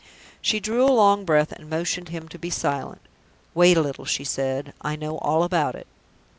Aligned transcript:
She 0.41 0.59
drew 0.59 0.83
a 0.83 0.89
long 0.91 1.25
breath, 1.25 1.51
and 1.51 1.69
motioned 1.69 2.09
him 2.09 2.27
to 2.29 2.39
be 2.39 2.49
silent. 2.49 3.01
"Wait 3.53 3.77
a 3.77 3.81
little," 3.83 4.05
she 4.05 4.23
said; 4.23 4.73
"I 4.81 4.95
know 4.95 5.19
all 5.19 5.43
about 5.43 5.75
it." 5.75 5.85